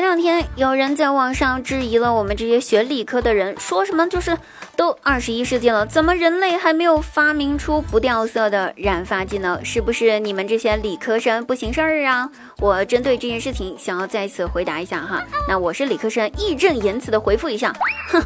[0.00, 4.34] 前两天有人在网上质疑了我们这些学理科的人，说什么就是
[4.74, 9.60] 都二十一世纪了，怎么人类还没有发明出不掉色的染发剂呢？
[9.62, 12.30] 是不是你们这些理科生不行事儿啊？
[12.60, 17.70] 我针对这件事情想要再次回答一下哈， 那我是理科生，义正言辞的回复一下，
[18.08, 18.22] 哼，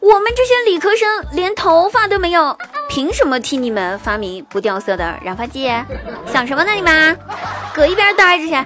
[0.00, 5.70] 我们这些理科生连头发都没有，凭什么替你们发明不掉色的染发剂？
[6.26, 7.16] 想什么呢你们？
[7.72, 8.56] 搁一边待着去。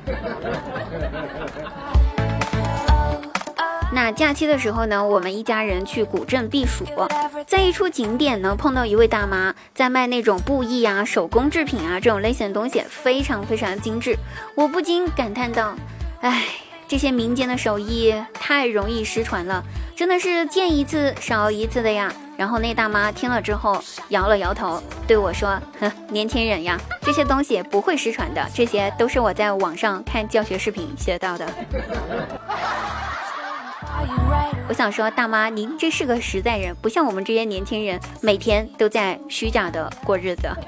[4.00, 6.84] 那假期的时候呢，我们一家人去古镇避暑，
[7.48, 14.16] 在一处景点呢碰到一位大妈在卖那种布艺啊、手工制品啊这种类型的东西，非常非常精致。
[14.54, 15.74] 我不禁感叹道
[16.22, 16.44] ：“哎，
[16.86, 19.64] 这些民间的手艺太容易失传了，
[19.96, 31.44] 真的是见一次少一次的呀。”然后那大妈听了之后摇了摇头，对我说：“呵，年轻人呀，这些东西不会失传的，这些都是我在网上看教学视频学到的。”
[34.68, 40.48] 我想说，大妈，您这是个实在人，不像我们这些年轻人，每天都在虚假的过日子。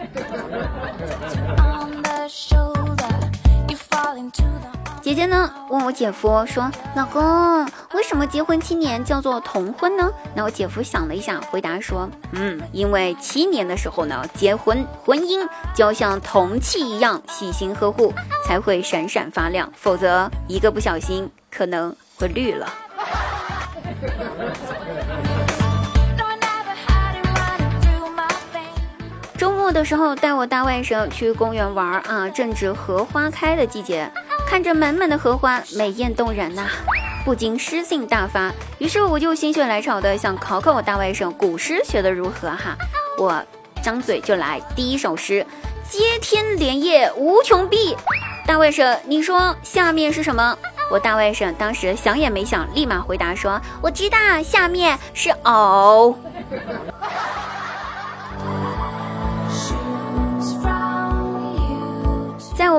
[5.02, 5.50] 姐姐呢？
[5.68, 18.14] 问我姐夫说：“老公，为什么结婚七年叫做同婚呢？”那我姐夫想了一下，回答说：“嗯，因为七年的时候呢，结婚婚姻就要像铜器一样细心呵护，
[18.46, 22.72] 才会闪闪发亮，否则一个不小心可能会绿了。”
[29.80, 34.12] 的时候带我大外甥去公园玩啊，正值荷花开的季节，
[34.46, 36.66] 看着满满的荷花，美艳动人呐，
[37.24, 38.52] 不禁诗兴大发。
[38.76, 42.76] 于是我就心血来潮的想考考我大外甥古诗学的如何哈，
[43.16, 43.42] 我
[43.82, 45.46] 张嘴就来第一首诗：
[45.88, 47.96] 接天莲叶无穷碧。
[48.46, 50.58] 大外甥，你说下面是什么？
[50.90, 56.14] 我大外甥当时想也没想，立马回答说：“我知道，下面是藕。”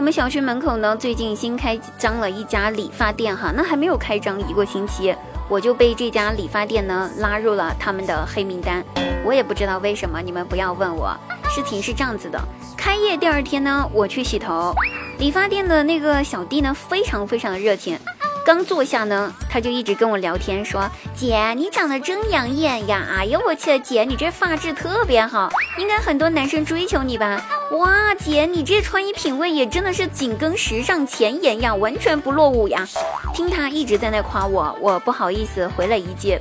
[0.02, 5.16] 我们小区门口呢，最近新开张了一家理发店哈，那还没有开张一个星期，
[5.48, 8.84] 我就被这家理发店呢拉入了他们的黑名单。
[9.24, 11.16] 我也不知道为什么，你们不要问我。
[11.52, 12.42] 事情是这样子的，
[12.76, 14.74] 开业第二天呢，我去洗头，
[15.20, 17.96] 理发店的那个小弟呢，非常非常的热情。
[18.44, 23.06] 刚坐下呢，他就一直跟我聊天，说：“姐，你长得真养眼呀！
[23.16, 25.48] 哎呦我去，姐你这发质特别好，
[25.78, 27.40] 应该很多男生追求你吧？
[27.72, 32.86] 哇，姐你这穿衣品味也真的是紧跟时尚前沿呀，完全不落伍呀！”
[33.34, 36.38] 听他一直在那夸我，我不好意思回了一句：“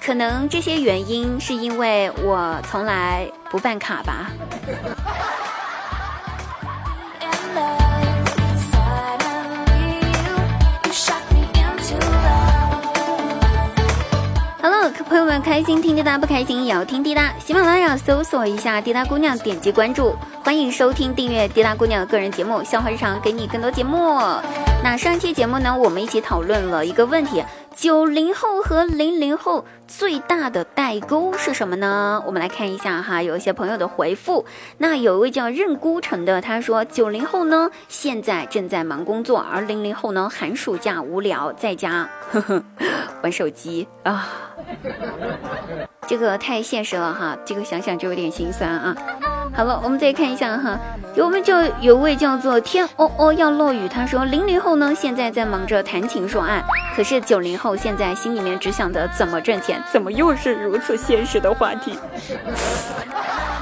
[0.00, 4.30] 可能这些原因是因为我从来不办卡吧。”
[15.58, 17.34] 开心听滴答，不开心也要听滴答。
[17.44, 20.14] 喜马拉雅搜索一下滴答姑娘，点击关注，
[20.44, 24.20] 欢迎收听订阅滴答姑娘个人节目《笑话日常》，给你更多节目。
[24.84, 27.42] 那上期节目呢，我们一起讨论了一个问题。
[27.78, 32.20] 九零后和零零后最大的代沟是什么呢？
[32.26, 34.44] 我们来看一下哈，有一些朋友的回复。
[34.78, 42.64] 那有一位叫任孤城的，他说九零后呢现在正在忙工作，而零零后呢寒暑假无聊在家呵呵
[43.22, 44.28] 玩手机啊，
[46.08, 48.96] 这个太现实了哈，这个想想就有点心酸啊。
[49.54, 50.78] 好了，我们再看一下哈，
[51.16, 56.62] 我们叫有位叫做天哦哦要落雨，他说零零后呢现在在忙着谈情说爱，
[56.94, 61.98] 可是九零后现在心里面只想着怎么挣钱，怎么又是如此现实的话题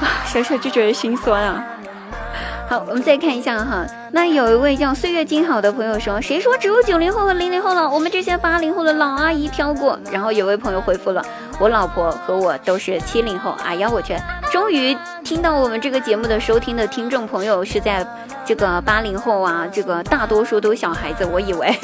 [0.01, 1.65] 啊， 想想就觉得心酸啊。
[2.69, 7.89] 好，我们再看一下哈，那有一位叫岁月静好的朋友说，谁说只有九零后和零零后了？
[7.89, 9.97] 我们这些八零后的老阿姨飘过。
[10.11, 11.25] 然后有位朋友回复了，
[11.61, 13.57] 我老婆和我都是七零后。
[13.65, 14.17] 哎呀，我去，
[14.51, 18.06] 终于听到我们这个节目的收听的听众朋友是在
[18.44, 21.69] 这个八零后啊，这个大多数都是小孩子，我以为。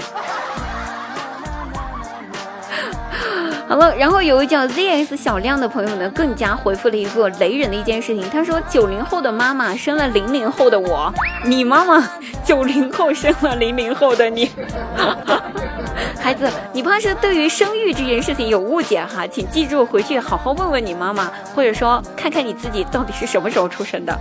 [3.66, 8.30] 好了，然后有位叫 ZS 小亮的朋友呢，更加回复了一个雷人的一件事情。
[8.30, 11.12] 他说：“九零后的妈妈生了零零后的我，
[11.44, 12.00] 你妈妈
[12.44, 14.48] 九零后生了零零后的你。”
[16.22, 24.16] 孩子，你怕是对于生育这件事情有误解哈，请记住回去好好问问你妈妈，或者说看看你自己到底是什么时候出生的。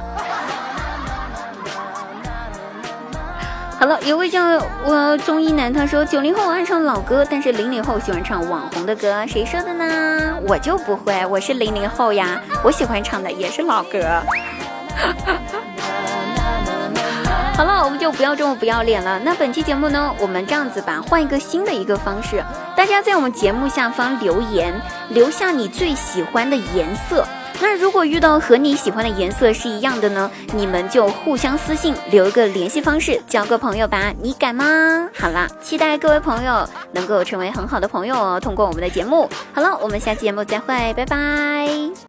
[3.79, 4.43] 好了，有位叫
[4.83, 10.35] 我中医男，他说九零后爱唱老歌，但是零零后喜欢唱网红的歌，谁说的呢？
[10.47, 13.99] 我就不会，我是零零后呀，我喜欢唱的也是老歌。
[17.53, 19.19] 好了，我们就不要这么不要脸了。
[19.19, 22.43] 那本期节目呢，我们这样子吧，换一个新的一个方式，
[22.75, 24.73] 大家在我们节目下方留言，
[25.09, 27.23] 留下你最喜欢的颜色。
[27.63, 34.11] 那如果遇到和你喜欢的颜色是一样的呢，你们就互相私信留一个联系方式，交个朋友吧。
[34.19, 35.07] 你敢吗？
[35.15, 38.39] 好啦，期待各位朋友能够成为很好的朋友哦。
[38.39, 41.91] 通过我们的节目，好了，我们下期节目再会，拜拜。